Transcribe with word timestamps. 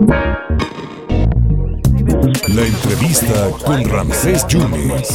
La 0.00 0.14
entrevista 2.64 3.50
con 3.64 3.84
Ramsés 3.84 4.46
Yunes. 4.46 5.08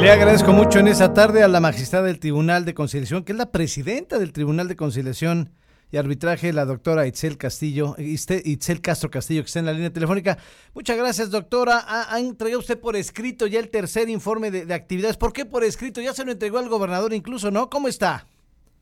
Le 0.00 0.10
agradezco 0.10 0.52
mucho 0.52 0.78
en 0.78 0.86
esta 0.86 1.12
tarde 1.12 1.42
a 1.42 1.48
la 1.48 1.58
magistrada 1.58 2.06
del 2.06 2.20
Tribunal 2.20 2.64
de 2.64 2.74
Conciliación, 2.74 3.24
que 3.24 3.32
es 3.32 3.38
la 3.38 3.50
presidenta 3.50 4.20
del 4.20 4.32
Tribunal 4.32 4.68
de 4.68 4.76
Conciliación 4.76 5.50
y 5.90 5.96
Arbitraje, 5.96 6.52
la 6.52 6.64
doctora 6.64 7.08
Itzel 7.08 7.36
Castillo, 7.36 7.96
Itzel 7.98 8.80
Castro 8.80 9.10
Castillo, 9.10 9.42
que 9.42 9.46
está 9.46 9.58
en 9.58 9.66
la 9.66 9.72
línea 9.72 9.92
telefónica. 9.92 10.38
Muchas 10.72 10.96
gracias, 10.96 11.30
doctora. 11.30 11.84
Ha, 11.88 12.20
entregado 12.20 12.60
usted 12.60 12.78
por 12.78 12.94
escrito 12.94 13.48
ya 13.48 13.58
el 13.58 13.70
tercer 13.70 14.08
informe 14.08 14.52
de, 14.52 14.72
actividades. 14.72 15.16
¿Por 15.16 15.32
qué 15.32 15.46
por 15.46 15.64
escrito? 15.64 16.00
Ya 16.00 16.14
se 16.14 16.24
lo 16.24 16.30
entregó 16.30 16.58
al 16.58 16.68
gobernador 16.68 17.12
incluso, 17.12 17.50
¿no? 17.50 17.68
¿Cómo 17.70 17.88
está? 17.88 18.28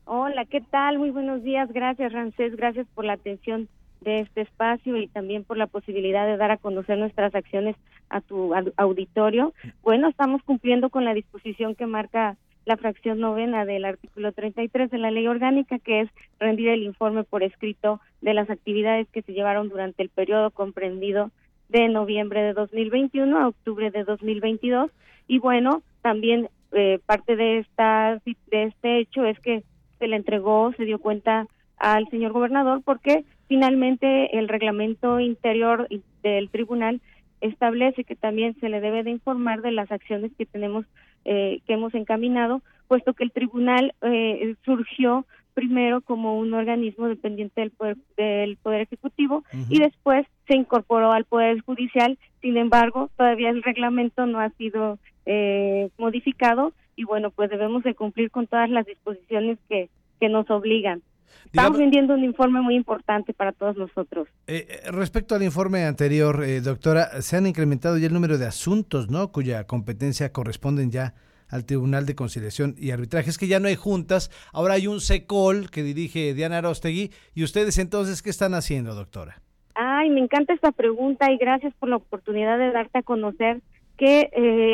Hola, 0.07 0.45
¿qué 0.45 0.61
tal? 0.61 0.99
Muy 0.99 1.09
buenos 1.09 1.41
días. 1.41 1.71
Gracias, 1.73 2.13
Rancés. 2.13 2.55
Gracias 2.55 2.85
por 2.93 3.05
la 3.05 3.13
atención 3.13 3.67
de 4.01 4.19
este 4.19 4.41
espacio 4.41 4.95
y 4.97 5.07
también 5.07 5.43
por 5.43 5.57
la 5.57 5.65
posibilidad 5.65 6.27
de 6.27 6.37
dar 6.37 6.51
a 6.51 6.57
conocer 6.57 6.99
nuestras 6.99 7.33
acciones 7.33 7.75
a 8.09 8.21
tu 8.21 8.53
auditorio. 8.77 9.51
Bueno, 9.81 10.07
estamos 10.07 10.43
cumpliendo 10.43 10.91
con 10.91 11.05
la 11.05 11.15
disposición 11.15 11.73
que 11.73 11.87
marca 11.87 12.37
la 12.65 12.77
fracción 12.77 13.19
novena 13.19 13.65
del 13.65 13.83
artículo 13.83 14.31
33 14.31 14.91
de 14.91 14.97
la 14.99 15.09
ley 15.09 15.27
orgánica, 15.27 15.79
que 15.79 16.01
es 16.01 16.09
rendir 16.39 16.69
el 16.69 16.83
informe 16.83 17.23
por 17.23 17.41
escrito 17.41 17.99
de 18.21 18.35
las 18.35 18.51
actividades 18.51 19.07
que 19.09 19.23
se 19.23 19.33
llevaron 19.33 19.69
durante 19.69 20.03
el 20.03 20.09
periodo 20.09 20.51
comprendido 20.51 21.31
de 21.69 21.89
noviembre 21.89 22.43
de 22.43 22.53
2021 22.53 23.39
a 23.39 23.47
octubre 23.47 23.89
de 23.89 24.03
2022. 24.03 24.91
Y 25.27 25.39
bueno, 25.39 25.81
también 26.03 26.49
eh, 26.73 26.99
parte 27.07 27.35
de, 27.35 27.57
esta, 27.57 28.21
de 28.23 28.63
este 28.65 28.99
hecho 28.99 29.25
es 29.25 29.39
que 29.39 29.63
se 30.05 30.09
le 30.09 30.17
entregó, 30.17 30.71
se 30.77 30.85
dio 30.85 30.99
cuenta 30.99 31.47
al 31.77 32.07
señor 32.09 32.31
gobernador 32.31 32.83
porque 32.85 33.25
finalmente 33.47 34.37
el 34.37 34.47
reglamento 34.47 35.19
interior 35.19 35.87
del 36.21 36.49
tribunal 36.51 37.01
establece 37.41 38.03
que 38.03 38.15
también 38.15 38.55
se 38.59 38.69
le 38.69 38.81
debe 38.81 39.01
de 39.01 39.09
informar 39.09 39.63
de 39.63 39.71
las 39.71 39.91
acciones 39.91 40.31
que 40.37 40.45
tenemos 40.45 40.85
eh, 41.25 41.59
que 41.65 41.73
hemos 41.73 41.95
encaminado 41.95 42.61
puesto 42.87 43.15
que 43.15 43.23
el 43.23 43.31
tribunal 43.31 43.95
eh, 44.03 44.53
surgió 44.63 45.25
primero 45.55 46.01
como 46.01 46.37
un 46.37 46.53
organismo 46.53 47.07
dependiente 47.07 47.61
del 47.61 47.71
poder, 47.71 47.97
del 48.15 48.57
poder 48.57 48.81
ejecutivo 48.81 49.43
y 49.69 49.79
después 49.79 50.27
se 50.47 50.55
incorporó 50.55 51.11
al 51.11 51.25
poder 51.25 51.61
judicial 51.61 52.17
sin 52.41 52.57
embargo 52.57 53.09
todavía 53.17 53.49
el 53.49 53.63
reglamento 53.63 54.25
no 54.25 54.39
ha 54.39 54.49
sido 54.51 54.99
eh, 55.25 55.89
modificado 55.97 56.73
y 56.95 57.03
bueno 57.03 57.31
pues 57.31 57.49
debemos 57.49 57.83
de 57.83 57.95
cumplir 57.95 58.31
con 58.31 58.47
todas 58.47 58.69
las 58.69 58.85
disposiciones 58.85 59.57
que 59.69 59.89
que 60.19 60.29
nos 60.29 60.49
obligan 60.49 61.01
Estamos 61.45 61.79
vendiendo 61.79 62.13
un 62.13 62.23
informe 62.23 62.61
muy 62.61 62.75
importante 62.75 63.33
para 63.33 63.51
todos 63.51 63.77
nosotros. 63.77 64.27
Eh, 64.47 64.67
eh, 64.67 64.91
respecto 64.91 65.35
al 65.35 65.43
informe 65.43 65.85
anterior, 65.85 66.43
eh, 66.43 66.61
doctora, 66.61 67.21
se 67.21 67.37
han 67.37 67.47
incrementado 67.47 67.97
ya 67.97 68.07
el 68.07 68.13
número 68.13 68.37
de 68.37 68.45
asuntos, 68.45 69.09
¿no? 69.09 69.31
Cuya 69.31 69.65
competencia 69.65 70.31
corresponden 70.31 70.91
ya 70.91 71.13
al 71.47 71.65
Tribunal 71.65 72.05
de 72.05 72.15
Conciliación 72.15 72.75
y 72.77 72.91
Arbitraje. 72.91 73.29
Es 73.29 73.37
que 73.37 73.47
ya 73.47 73.59
no 73.59 73.67
hay 73.67 73.75
juntas, 73.75 74.31
ahora 74.51 74.73
hay 74.73 74.87
un 74.87 74.99
SECOL 74.99 75.69
que 75.69 75.83
dirige 75.83 76.33
Diana 76.33 76.57
Arostegui. 76.57 77.11
¿Y 77.33 77.43
ustedes 77.43 77.77
entonces 77.77 78.21
qué 78.21 78.31
están 78.31 78.53
haciendo, 78.53 78.95
doctora? 78.95 79.41
Ay, 79.75 80.09
me 80.09 80.21
encanta 80.21 80.53
esta 80.53 80.71
pregunta 80.71 81.31
y 81.31 81.37
gracias 81.37 81.73
por 81.75 81.89
la 81.89 81.97
oportunidad 81.97 82.57
de 82.57 82.71
darte 82.71 82.99
a 82.99 83.03
conocer 83.03 83.61
que 83.97 84.29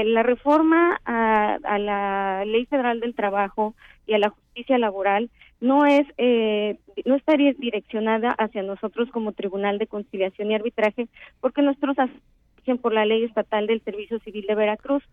la 0.06 0.24
reforma 0.24 1.00
a, 1.06 1.58
la 1.80 2.44
Ley 2.46 2.66
Federal 2.68 3.00
del 3.00 3.16
Trabajo 3.16 3.74
y 4.06 4.14
a 4.14 4.20
la 4.20 4.30
justicia 4.30 4.78
laboral 4.78 5.30
no 5.60 5.86
es 5.86 6.08
eh, 6.18 6.78
no 7.06 7.16
estaría 7.16 7.54
direccionada 7.54 8.30
hacia 8.30 8.64
nosotros 8.64 9.10
como 9.12 9.32
Tribunal 9.32 9.78
de 9.78 9.88
Conciliación 9.88 10.52
y 10.52 10.56
Arbitraje 10.56 11.08
porque 11.40 11.62
nuestros 11.62 11.98
hacen 12.00 12.78
por 12.80 12.94
la 12.94 13.06
Ley 13.06 13.24
Estatal 13.24 13.68
del 13.68 13.82
Servicio 13.82 14.20
Civil 14.20 14.46
de 14.48 14.56
Veracruz. 14.56 15.04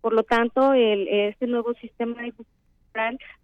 Por 0.00 0.12
lo 0.12 0.22
tanto, 0.22 0.74
el, 0.74 1.08
este 1.08 1.46
nuevo 1.46 1.74
sistema 1.74 2.22
de 2.22 2.30
justicia 2.30 2.67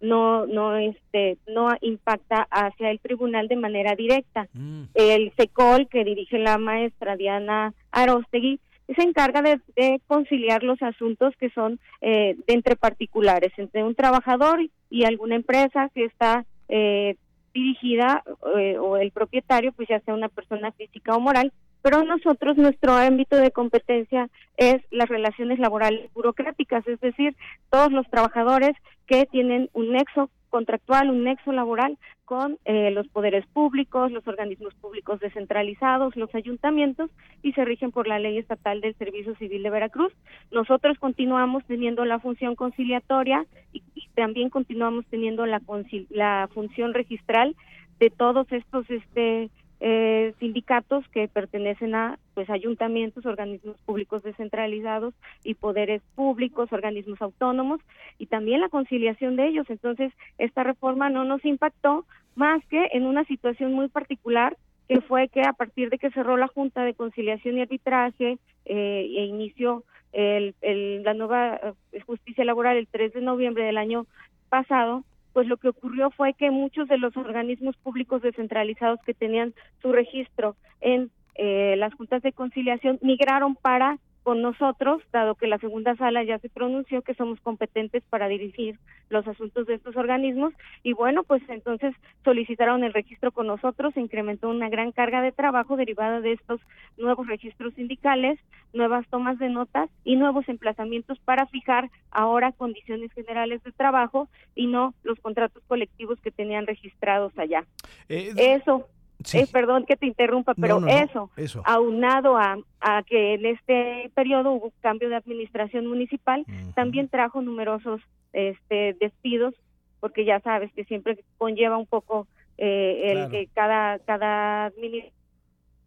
no 0.01 0.45
no 0.45 0.75
este 0.75 1.37
no 1.47 1.69
impacta 1.81 2.47
hacia 2.49 2.91
el 2.91 2.99
tribunal 2.99 3.47
de 3.47 3.55
manera 3.55 3.95
directa. 3.95 4.47
Mm. 4.53 4.83
El 4.93 5.31
SECOL 5.37 5.87
que 5.87 6.03
dirige 6.03 6.37
la 6.39 6.57
maestra 6.57 7.15
Diana 7.15 7.73
Arostegui 7.91 8.59
se 8.93 9.01
encarga 9.01 9.41
de, 9.41 10.01
conciliar 10.07 10.63
los 10.63 10.81
asuntos 10.81 11.33
que 11.39 11.49
son 11.49 11.79
eh, 12.01 12.35
de 12.47 12.53
entre 12.53 12.75
particulares, 12.75 13.51
entre 13.57 13.83
un 13.83 13.95
trabajador 13.95 14.59
y 14.89 15.05
alguna 15.05 15.35
empresa 15.35 15.89
que 15.93 16.05
está 16.05 16.45
eh, 16.69 17.15
dirigida 17.53 18.23
eh, 18.57 18.77
o 18.77 18.97
el 18.97 19.11
propietario, 19.11 19.71
pues 19.71 19.87
ya 19.87 19.99
sea 20.01 20.13
una 20.13 20.29
persona 20.29 20.71
física 20.73 21.15
o 21.15 21.19
moral, 21.19 21.51
pero 21.85 22.03
nosotros 22.03 22.57
nuestro 22.57 22.93
ámbito 22.93 23.35
de 23.35 23.51
competencia 23.51 24.27
es 24.57 24.81
las 24.89 25.07
relaciones 25.07 25.59
laborales 25.59 26.11
burocráticas, 26.15 26.87
es 26.87 26.99
decir, 26.99 27.35
todos 27.69 27.91
los 27.91 28.09
trabajadores 28.09 28.75
que 29.05 29.27
tienen 29.27 29.69
un 29.73 29.91
nexo 29.91 30.31
contractual, 30.49 31.11
un 31.11 31.25
nexo 31.25 31.51
laboral 31.51 31.99
con 32.23 32.57
eh, 32.65 32.89
los 32.89 33.07
poderes 33.09 33.45
públicos, 33.53 34.11
los 34.11 34.27
organismos 34.27 34.73
públicos 34.73 35.19
descentralizados, 35.19 36.15
los 36.15 36.33
ayuntamientos 36.33 37.11
y 37.43 37.51
se 37.51 37.63
rigen 37.63 37.91
por 37.91 38.07
la 38.07 38.17
ley 38.17 38.39
estatal 38.39 38.81
del 38.81 38.95
Servicio 38.95 39.35
Civil 39.35 39.61
de 39.61 39.69
Veracruz. 39.69 40.11
Nosotros 40.49 40.97
continuamos 40.97 41.65
teniendo 41.65 42.03
la 42.03 42.17
función 42.17 42.55
conciliatoria 42.55 43.45
y, 43.73 43.83
también 44.15 44.49
continuamos 44.49 45.05
teniendo 45.11 45.45
la, 45.45 45.61
la 46.09 46.49
función 46.51 46.95
registral 46.95 47.55
de 47.99 48.09
todos 48.09 48.51
estos 48.51 48.89
este 48.89 49.51
eh, 49.79 50.33
sindicatos 50.39 51.07
que 51.09 51.27
pertenecen 51.27 51.95
a 51.95 52.17
pues 52.33 52.49
ayuntamientos, 52.49 53.25
organismos 53.25 53.77
públicos 53.85 54.23
descentralizados 54.23 55.13
y 55.43 55.55
poderes 55.55 56.01
públicos, 56.15 56.71
organismos 56.71 57.21
autónomos 57.21 57.81
y 58.17 58.27
también 58.27 58.61
la 58.61 58.69
conciliación 58.69 59.35
de 59.35 59.47
ellos. 59.47 59.69
Entonces, 59.69 60.13
esta 60.37 60.63
reforma 60.63 61.09
no 61.09 61.25
nos 61.25 61.43
impactó 61.45 62.05
más 62.35 62.65
que 62.67 62.87
en 62.91 63.05
una 63.05 63.23
situación 63.25 63.73
muy 63.73 63.87
particular 63.87 64.57
que 64.87 65.01
fue 65.01 65.29
que 65.29 65.41
a 65.41 65.53
partir 65.53 65.89
de 65.89 65.97
que 65.97 66.11
cerró 66.11 66.37
la 66.37 66.47
Junta 66.47 66.83
de 66.83 66.93
Conciliación 66.93 67.57
y 67.57 67.61
Arbitraje 67.61 68.37
eh, 68.65 69.13
e 69.17 69.25
inició 69.25 69.83
el, 70.13 70.55
el, 70.61 71.03
la 71.03 71.13
nueva 71.13 71.59
eh, 71.91 71.99
justicia 72.01 72.45
laboral 72.45 72.77
el 72.77 72.87
3 72.87 73.13
de 73.13 73.21
noviembre 73.21 73.65
del 73.65 73.77
año 73.77 74.05
pasado, 74.49 75.03
pues 75.35 75.49
lo 75.49 75.57
que 75.57 75.67
ocurrió 75.67 76.11
fue 76.11 76.33
que 76.33 76.49
muchos 76.49 76.87
de 76.87 76.97
los 76.97 77.17
organismos 77.17 77.75
públicos 77.75 78.21
descentralizados 78.21 79.01
que 79.05 79.13
tenían 79.13 79.53
su 79.81 79.91
registro 79.91 80.55
en 80.79 81.11
eh, 81.35 81.75
las 81.75 81.93
juntas 81.93 82.23
de 82.23 82.31
conciliación 82.31 82.99
migraron 83.01 83.57
para 83.57 83.99
con 84.25 84.41
nosotros, 84.41 85.03
dado 85.13 85.35
que 85.35 85.45
la 85.45 85.59
segunda 85.59 85.95
sala 85.97 86.23
ya 86.23 86.39
se 86.39 86.49
pronunció 86.49 87.03
que 87.03 87.13
somos 87.13 87.39
competentes 87.41 88.01
para 88.09 88.27
dirigir 88.27 88.79
los 89.09 89.27
asuntos 89.27 89.67
de 89.67 89.75
estos 89.75 89.95
organismos 89.95 90.51
y 90.81 90.93
bueno, 90.93 91.21
pues 91.21 91.43
entonces 91.47 91.93
solicitaron 92.23 92.83
el 92.83 92.91
registro 92.91 93.31
con 93.31 93.45
nosotros, 93.45 93.93
se 93.93 94.01
incrementó 94.01 94.49
una 94.49 94.67
gran 94.67 94.91
carga 94.91 95.21
de 95.21 95.31
trabajo 95.31 95.77
derivada 95.77 96.21
de 96.21 96.31
estos 96.31 96.59
nuevos 96.97 97.27
registros 97.27 97.75
sindicales, 97.75 98.39
nuevas 98.73 99.07
tomas 99.09 99.37
de 99.37 99.49
notas 99.49 99.91
y 100.03 100.15
nuevos 100.15 100.49
emplazamientos 100.49 101.19
para 101.19 101.45
fijar 101.45 101.91
ahora 102.09 102.51
condiciones 102.51 103.13
generales 103.13 103.61
de 103.61 103.73
trabajo 103.73 104.27
y 104.55 104.65
no 104.65 104.95
los 105.03 105.19
contratos 105.19 105.61
colectivos 105.67 106.19
que 106.21 106.31
tenían 106.31 106.65
registrados 106.65 107.37
allá. 107.37 107.63
Eh, 108.09 108.33
Eso 108.37 108.87
eh, 109.33 109.47
perdón 109.51 109.85
que 109.85 109.95
te 109.95 110.05
interrumpa, 110.05 110.53
pero 110.55 110.85
eso, 110.87 111.29
aunado 111.63 112.37
a, 112.37 112.57
a, 112.79 113.03
que 113.03 113.35
en 113.35 113.45
este 113.45 114.11
periodo 114.13 114.51
hubo 114.51 114.71
cambio 114.81 115.09
de 115.09 115.15
administración 115.15 115.87
municipal, 115.87 116.45
también 116.75 117.09
trajo 117.09 117.41
numerosos 117.41 118.01
este, 118.33 118.95
despidos, 118.99 119.53
porque 119.99 120.25
ya 120.25 120.39
sabes 120.41 120.71
que 120.73 120.85
siempre 120.85 121.17
conlleva 121.37 121.77
un 121.77 121.85
poco 121.85 122.27
eh, 122.57 123.11
el 123.11 123.29
que 123.29 123.47
cada, 123.53 123.99
cada 123.99 124.71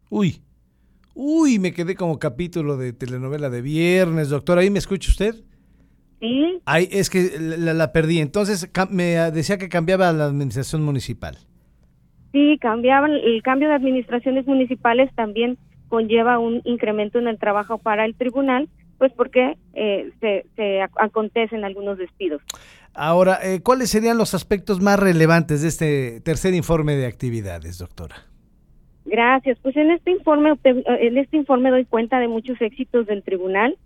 Uy, 0.09 0.41
uy, 1.13 1.59
me 1.59 1.71
quedé 1.71 1.95
como 1.95 2.19
capítulo 2.19 2.77
de 2.77 2.93
telenovela 2.93 3.49
de 3.49 3.61
viernes, 3.61 4.29
doctor, 4.29 4.57
¿ahí 4.57 4.69
me 4.69 4.79
escucha 4.79 5.11
usted? 5.11 5.35
Sí. 6.19 6.59
Ahí, 6.65 6.89
es 6.91 7.09
que 7.09 7.39
la, 7.39 7.73
la 7.73 7.91
perdí, 7.93 8.19
entonces 8.19 8.69
me 8.89 9.15
decía 9.31 9.57
que 9.57 9.69
cambiaba 9.69 10.11
la 10.11 10.25
administración 10.25 10.83
municipal. 10.83 11.37
Sí, 12.31 12.57
cambiaban, 12.59 13.11
el 13.11 13.41
cambio 13.41 13.69
de 13.69 13.75
administraciones 13.75 14.45
municipales 14.45 15.09
también 15.15 15.57
conlleva 15.87 16.39
un 16.39 16.61
incremento 16.63 17.19
en 17.19 17.27
el 17.27 17.39
trabajo 17.39 17.79
para 17.79 18.05
el 18.05 18.15
tribunal, 18.15 18.69
pues 18.99 19.11
porque 19.13 19.57
eh, 19.73 20.11
se, 20.19 20.81
acontecen 20.97 21.63
algunos 21.63 21.97
despidos. 21.97 22.41
Ahora, 22.93 23.39
eh, 23.41 23.61
¿cuáles 23.63 23.89
serían 23.89 24.17
los 24.17 24.33
aspectos 24.33 24.81
más 24.81 24.99
relevantes 24.99 25.61
de 25.61 25.67
este 25.67 26.21
tercer 26.21 26.53
informe 26.53 26.95
de 26.95 27.07
actividades, 27.07 27.79
doctora? 27.79 28.15
Gracias. 29.05 29.57
Pues 29.61 29.75
en 29.77 29.91
este 29.91 30.11
informe, 30.11 30.53
en 30.63 31.17
este 31.17 31.37
informe 31.37 31.71
doy 31.71 31.85
cuenta 31.85 32.19
de 32.19 32.27
muchos 32.27 32.61
éxitos 32.61 33.07
del 33.07 33.23
tribunal. 33.23 33.77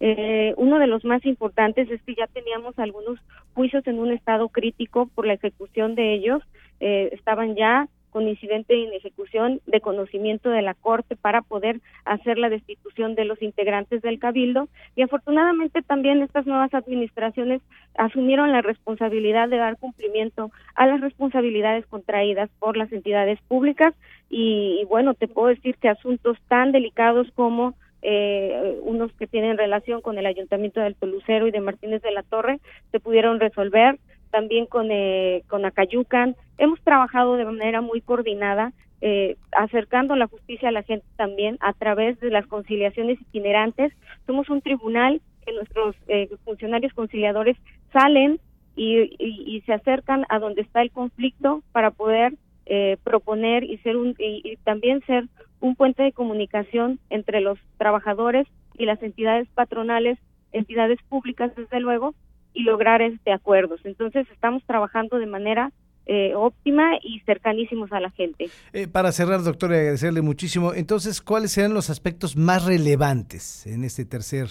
Eh, 0.00 0.54
uno 0.56 0.80
de 0.80 0.88
los 0.88 1.04
más 1.04 1.24
importantes 1.24 1.88
es 1.88 2.02
que 2.02 2.16
ya 2.16 2.26
teníamos 2.26 2.76
algunos 2.78 3.20
juicios 3.54 3.86
en 3.86 4.00
un 4.00 4.10
estado 4.10 4.48
crítico 4.48 5.06
por 5.14 5.26
la 5.26 5.34
ejecución 5.34 5.94
de 5.94 6.14
ellos. 6.14 6.42
Estaban 6.82 7.54
ya 7.54 7.88
con 8.12 8.28
incidente 8.28 8.74
en 8.74 8.92
ejecución 8.92 9.60
de 9.66 9.80
conocimiento 9.80 10.50
de 10.50 10.60
la 10.60 10.74
Corte 10.74 11.16
para 11.16 11.40
poder 11.40 11.80
hacer 12.04 12.36
la 12.36 12.50
destitución 12.50 13.14
de 13.14 13.24
los 13.24 13.40
integrantes 13.40 14.02
del 14.02 14.18
Cabildo 14.18 14.68
y 14.94 15.02
afortunadamente 15.02 15.80
también 15.80 16.20
estas 16.20 16.46
nuevas 16.46 16.74
administraciones 16.74 17.62
asumieron 17.96 18.52
la 18.52 18.60
responsabilidad 18.60 19.48
de 19.48 19.56
dar 19.56 19.78
cumplimiento 19.78 20.50
a 20.74 20.86
las 20.86 21.00
responsabilidades 21.00 21.86
contraídas 21.86 22.50
por 22.58 22.76
las 22.76 22.92
entidades 22.92 23.40
públicas 23.48 23.94
y, 24.28 24.84
bueno, 24.90 25.14
te 25.14 25.26
puedo 25.26 25.48
decir 25.48 25.76
que 25.76 25.88
asuntos 25.88 26.36
tan 26.48 26.70
delicados 26.70 27.28
como 27.34 27.74
eh, 28.02 28.78
unos 28.82 29.10
que 29.14 29.26
tienen 29.26 29.56
relación 29.56 30.02
con 30.02 30.18
el 30.18 30.26
Ayuntamiento 30.26 30.80
del 30.80 30.96
Pelucero 30.96 31.46
y 31.46 31.50
de 31.50 31.60
Martínez 31.60 32.02
de 32.02 32.12
la 32.12 32.22
Torre 32.22 32.60
se 32.90 33.00
pudieron 33.00 33.40
resolver 33.40 33.98
también 34.32 34.66
con, 34.66 34.88
eh, 34.90 35.44
con 35.46 35.64
Acayucan. 35.64 36.34
Hemos 36.62 36.80
trabajado 36.82 37.34
de 37.34 37.44
manera 37.44 37.80
muy 37.80 38.00
coordinada, 38.00 38.72
eh, 39.00 39.36
acercando 39.50 40.14
la 40.14 40.28
justicia 40.28 40.68
a 40.68 40.70
la 40.70 40.84
gente 40.84 41.04
también 41.16 41.58
a 41.58 41.72
través 41.72 42.20
de 42.20 42.30
las 42.30 42.46
conciliaciones 42.46 43.20
itinerantes. 43.20 43.92
Somos 44.28 44.48
un 44.48 44.62
tribunal 44.62 45.20
que 45.44 45.52
nuestros 45.52 45.96
eh, 46.06 46.30
funcionarios 46.44 46.92
conciliadores 46.92 47.56
salen 47.92 48.38
y, 48.76 48.96
y, 49.18 49.60
se 49.62 49.72
acercan 49.72 50.24
a 50.28 50.38
donde 50.38 50.62
está 50.62 50.82
el 50.82 50.92
conflicto 50.92 51.64
para 51.72 51.90
poder 51.90 52.34
eh, 52.66 52.96
proponer 53.02 53.64
y 53.64 53.78
ser 53.78 53.96
un 53.96 54.14
y 54.16 54.56
también 54.62 55.04
ser 55.04 55.24
un 55.58 55.74
puente 55.74 56.04
de 56.04 56.12
comunicación 56.12 57.00
entre 57.10 57.40
los 57.40 57.58
trabajadores 57.76 58.46
y 58.78 58.86
las 58.86 59.02
entidades 59.02 59.48
patronales, 59.48 60.16
entidades 60.52 61.00
públicas 61.08 61.50
desde 61.56 61.80
luego, 61.80 62.14
y 62.54 62.62
lograr 62.62 63.02
este 63.02 63.32
acuerdos. 63.32 63.80
Entonces 63.84 64.28
estamos 64.30 64.62
trabajando 64.64 65.18
de 65.18 65.26
manera 65.26 65.72
eh, 66.06 66.34
óptima 66.34 66.96
y 67.02 67.20
cercanísimos 67.20 67.92
a 67.92 68.00
la 68.00 68.10
gente. 68.10 68.48
Eh, 68.72 68.88
para 68.88 69.12
cerrar, 69.12 69.42
doctora, 69.42 69.76
agradecerle 69.76 70.20
muchísimo. 70.20 70.74
Entonces, 70.74 71.20
¿cuáles 71.20 71.52
serán 71.52 71.74
los 71.74 71.90
aspectos 71.90 72.36
más 72.36 72.64
relevantes 72.64 73.66
en 73.66 73.84
este 73.84 74.04
tercer 74.04 74.48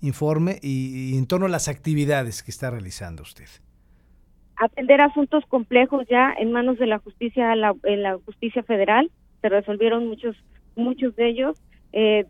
informe 0.00 0.58
y, 0.62 1.16
en 1.16 1.26
torno 1.26 1.46
a 1.46 1.50
las 1.50 1.68
actividades 1.68 2.42
que 2.42 2.50
está 2.50 2.70
realizando 2.70 3.22
usted? 3.22 3.48
Atender 4.56 5.00
asuntos 5.00 5.44
complejos 5.46 6.06
ya 6.08 6.32
en 6.38 6.52
manos 6.52 6.78
de 6.78 6.86
la 6.86 6.98
justicia, 6.98 7.52
en 7.52 8.02
la 8.02 8.18
justicia 8.24 8.62
federal. 8.62 9.10
Se 9.42 9.48
resolvieron 9.48 10.06
muchos, 10.06 10.36
muchos 10.76 11.14
de 11.16 11.28
ellos. 11.28 11.56
Eh, 11.92 12.24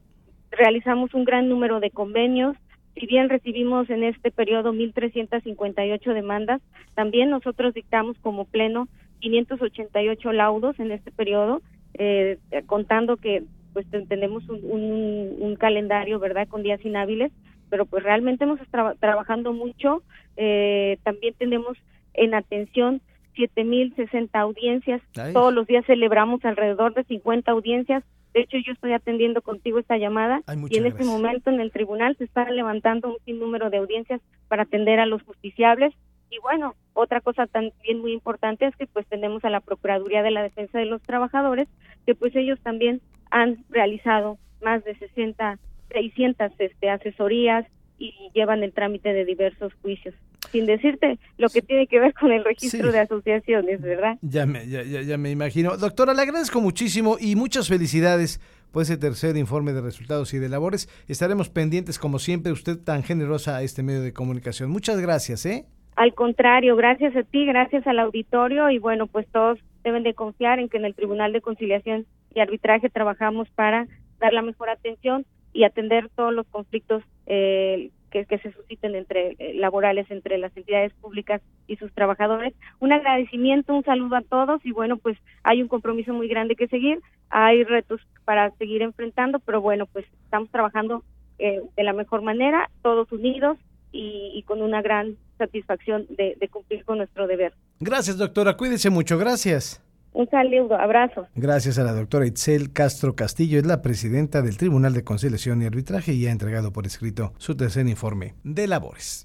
realizamos 0.51 1.15
un 1.15 1.25
gran 1.25 1.49
número 1.49 1.81
de 1.81 1.91
convenios, 1.91 2.57
si 2.95 3.07
bien 3.07 3.29
recibimos 3.29 3.91
en 3.91 4.05
este 4.05 4.31
periodo 4.31 4.73
1.358 4.73 6.15
demandas, 6.15 6.61
también 6.95 7.31
nosotros 7.31 7.75
dictamos 7.75 8.17
como 8.21 8.45
pleno 8.45 8.89
588 9.21 10.33
laudos 10.33 10.79
en 10.79 10.93
este 10.93 11.11
periodo, 11.11 11.63
eh, 11.95 12.39
contando 12.67 13.17
que 13.17 13.43
pues 13.73 13.87
tenemos 14.09 14.49
un, 14.49 15.57
calendario, 15.59 16.21
¿verdad?, 16.21 16.47
con 16.47 16.63
días 16.63 16.85
inhábiles, 16.85 17.33
pero 17.71 17.87
pues 17.87 18.05
realmente 18.05 18.45
hemos 18.45 18.61
estado 18.61 18.95
trabajando 19.01 19.53
mucho. 19.53 20.03
Eh, 20.37 20.99
también 21.03 21.35
tenemos 21.39 21.77
en 22.13 22.35
atención 22.35 23.01
7.060 23.37 24.29
audiencias. 24.35 25.03
Todos 25.33 25.53
los 25.53 25.67
días 25.67 25.85
celebramos 25.87 26.45
alrededor 26.45 26.95
de 26.95 27.03
50 27.05 27.51
audiencias 27.51 28.05
de 28.35 28.41
hecho, 28.41 28.57
yo 28.59 28.73
estoy 28.73 28.93
atendiendo 28.93 29.43
contigo 29.43 29.79
esta 29.79 29.97
llamada 29.97 30.43
y 30.69 30.77
en 30.77 30.87
este 30.87 31.05
momento 31.05 31.51
en 31.51 31.61
el 31.61 31.71
tribunal 31.71 32.17
se 32.17 32.25
está 32.25 32.51
levantando 32.51 33.09
un 33.09 33.17
sinnúmero 33.25 33.71
de 33.71 33.77
audiencias 33.77 34.21
para 34.49 34.65
atender 34.65 34.99
a 34.99 35.07
los 35.07 35.23
justiciables. 35.23 35.95
Y 36.31 36.41
bueno, 36.41 36.75
otra 36.95 37.21
cosa 37.21 37.47
también 37.47 38.01
muy 38.01 38.13
importante 38.13 38.67
es 38.67 38.75
que 38.75 38.89
pues 38.89 39.07
tenemos 39.07 39.45
a 39.45 39.51
la 39.51 39.61
Procuraduría 39.61 40.25
de 40.25 40.33
la 40.33 40.43
Defensa 40.43 40.81
de 40.81 40.87
los 40.87 41.01
Trabajadores, 41.03 41.69
que 42.07 42.17
pues 42.17 42.35
ellos 42.35 42.59
también 42.61 43.01
han 43.31 43.65
realizado 43.71 44.37
más 44.61 44.83
de 44.83 44.97
60, 44.97 45.61
600 45.93 46.53
este, 46.59 46.91
asesorías 46.91 47.67
y 47.99 48.13
llevan 48.35 48.65
el 48.65 48.73
trámite 48.73 49.13
de 49.13 49.25
diversos 49.25 49.73
juicios 49.75 50.15
sin 50.55 50.67
decirte 50.67 51.19
lo 51.37 51.49
que 51.49 51.63
tiene 51.63 51.89
que 51.89 51.99
ver 51.99 52.15
con 52.15 52.31
el 52.31 52.45
registro 52.45 52.93
de 52.93 53.01
asociaciones, 53.01 53.83
¿verdad? 53.83 54.17
Ya 54.23 54.47
me, 54.47 54.69
ya, 54.69 54.83
ya, 54.85 55.19
me 55.19 55.33
imagino. 55.33 55.77
Doctora, 55.77 56.15
le 56.15 56.23
agradezco 56.23 56.61
muchísimo 56.61 57.17
y 57.21 57.35
muchas 57.35 57.67
felicidades 57.67 58.41
por 58.71 58.83
ese 58.83 58.97
tercer 58.97 59.37
informe 59.37 59.73
de 59.73 59.81
resultados 59.81 60.33
y 60.33 60.39
de 60.39 60.49
labores. 60.49 60.89
Estaremos 61.09 61.51
pendientes, 61.51 61.99
como 61.99 62.21
siempre, 62.21 62.53
usted 62.53 62.79
tan 62.79 63.03
generosa 63.03 63.57
a 63.57 63.63
este 63.63 63.83
medio 63.83 64.03
de 64.03 64.13
comunicación. 64.13 64.71
Muchas 64.71 65.01
gracias, 65.01 65.45
¿eh? 65.45 65.65
Al 65.97 66.15
contrario, 66.15 66.77
gracias 66.77 67.17
a 67.17 67.25
ti, 67.25 67.45
gracias 67.47 67.85
al 67.89 67.99
auditorio 67.99 68.71
y 68.71 68.79
bueno, 68.79 69.09
pues 69.09 69.27
todos 69.33 69.59
deben 69.83 70.05
de 70.05 70.15
confiar 70.15 70.61
en 70.61 70.69
que 70.69 70.77
en 70.77 70.85
el 70.85 70.95
Tribunal 70.95 71.33
de 71.33 71.41
Conciliación 71.41 72.07
y 72.33 72.39
Arbitraje 72.39 72.91
trabajamos 72.91 73.49
para 73.57 73.89
dar 74.21 74.33
la 74.33 74.43
mejor 74.43 74.71
atención 74.71 75.27
y 75.53 75.65
atender 75.65 76.11
todos 76.15 76.33
los 76.33 76.47
conflictos 76.47 77.03
eh, 77.27 77.91
que, 78.23 78.39
se 78.39 78.53
susciten 78.53 78.95
entre 78.95 79.35
eh, 79.39 79.55
laborales 79.55 80.11
entre 80.11 80.39
las 80.39 80.57
entidades 80.57 80.93
públicas 80.95 81.43
y 81.67 81.77
sus 81.77 81.93
trabajadores. 81.93 82.55
Un 82.81 82.93
agradecimiento, 82.93 83.75
un 83.75 83.85
saludo 83.85 84.17
a 84.17 84.23
todos 84.23 84.65
y 84.65 84.73
bueno, 84.73 84.97
pues 84.97 85.19
hay 85.43 85.61
un 85.61 85.69
compromiso 85.69 86.13
muy 86.13 86.29
grande 86.29 86.55
que 86.55 86.69
seguir, 86.69 87.01
hay 87.31 87.65
retos 87.65 88.01
para 88.25 88.51
seguir 88.53 88.83
enfrentando, 88.83 89.41
pero 89.41 89.61
bueno, 89.61 89.87
pues 89.87 90.07
estamos 90.25 90.51
trabajando 90.51 91.03
eh, 91.39 91.61
de 91.77 91.83
la 91.83 91.93
mejor 91.93 92.23
manera, 92.23 92.71
todos 92.83 93.11
unidos 93.11 93.59
y, 93.91 94.43
con 94.47 94.61
una 94.61 94.83
gran 94.83 95.17
satisfacción 95.39 96.07
de 96.09 96.49
cumplir 96.51 96.85
con 96.85 96.99
nuestro 96.99 97.29
deber. 97.29 97.55
Gracias, 97.79 98.19
doctora. 98.19 98.57
Cuídese 98.57 98.91
mucho. 98.91 99.19
Gracias. 99.19 99.84
Un 100.15 100.31
saludo, 100.31 100.77
abrazo. 100.77 101.27
Gracias 101.35 101.77
a 101.77 101.83
la 101.83 101.93
doctora 101.93 102.25
Itzel 102.25 102.73
Castro 102.73 103.17
Castillo, 103.17 103.59
es 103.59 103.67
la 103.67 103.83
presidenta 103.83 104.43
del 104.43 104.57
Tribunal 104.57 104.95
de 104.95 105.03
Conciliación 105.03 105.61
y 105.61 105.67
Arbitraje 105.67 106.13
y 106.13 106.29
ha 106.29 106.31
entregado 106.31 106.73
por 106.73 106.87
escrito 106.87 107.33
su 107.39 107.57
tercer 107.57 107.89
informe 107.89 108.35
de 108.45 108.69
labores. 108.69 109.23